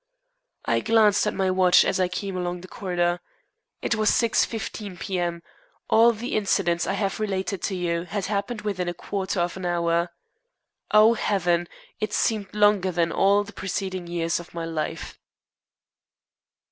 I 0.65 0.79
glanced 0.79 1.27
at 1.27 1.33
my 1.35 1.51
watch 1.51 1.85
as 1.85 1.99
I 1.99 2.07
came 2.07 2.35
along 2.35 2.61
the 2.61 2.67
corridor. 2.67 3.19
It 3.83 3.93
was 3.93 4.09
6.15 4.09 4.99
P.M. 4.99 5.43
All 5.91 6.11
the 6.11 6.35
incidents 6.35 6.87
I 6.87 6.93
have 6.93 7.19
related 7.19 7.61
to 7.61 7.75
you 7.75 8.05
had 8.05 8.25
happened 8.25 8.61
within 8.61 8.89
a 8.89 8.95
quarter 8.95 9.39
of 9.41 9.57
an 9.57 9.65
hour. 9.67 10.09
Oh, 10.89 11.13
heaven! 11.13 11.67
it 11.99 12.13
seemed 12.13 12.51
longer 12.51 12.91
than 12.91 13.11
all 13.11 13.43
the 13.43 13.53
preceding 13.53 14.07
years 14.07 14.39
of 14.39 14.55
my 14.55 14.65
life. 14.65 15.19